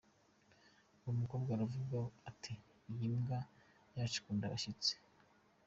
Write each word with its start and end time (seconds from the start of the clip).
Uwo 1.01 1.11
mukobwa 1.19 1.49
aravuga 1.55 1.97
ati"Iyi 2.29 3.07
mbwa 3.17 3.39
yacu 3.95 4.17
ikunda 4.19 4.43
abashyitsi". 4.47 4.93